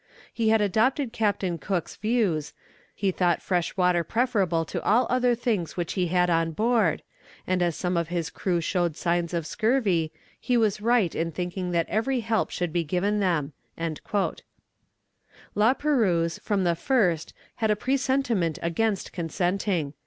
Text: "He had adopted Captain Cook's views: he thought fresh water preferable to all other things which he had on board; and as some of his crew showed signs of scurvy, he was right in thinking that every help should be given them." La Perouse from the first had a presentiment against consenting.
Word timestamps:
"He 0.33 0.49
had 0.49 0.61
adopted 0.61 1.13
Captain 1.13 1.59
Cook's 1.59 1.95
views: 1.95 2.53
he 2.95 3.11
thought 3.11 3.39
fresh 3.39 3.77
water 3.77 4.03
preferable 4.03 4.65
to 4.65 4.81
all 4.81 5.05
other 5.11 5.35
things 5.35 5.77
which 5.77 5.93
he 5.93 6.07
had 6.07 6.27
on 6.27 6.53
board; 6.53 7.03
and 7.45 7.61
as 7.61 7.75
some 7.75 7.95
of 7.97 8.07
his 8.07 8.31
crew 8.31 8.61
showed 8.61 8.97
signs 8.97 9.31
of 9.31 9.45
scurvy, 9.45 10.11
he 10.39 10.57
was 10.57 10.81
right 10.81 11.13
in 11.13 11.31
thinking 11.31 11.69
that 11.69 11.85
every 11.87 12.21
help 12.21 12.49
should 12.49 12.73
be 12.73 12.83
given 12.83 13.19
them." 13.19 13.53
La 15.53 15.75
Perouse 15.75 16.39
from 16.39 16.63
the 16.63 16.73
first 16.75 17.35
had 17.57 17.69
a 17.69 17.75
presentiment 17.75 18.57
against 18.63 19.13
consenting. 19.13 19.93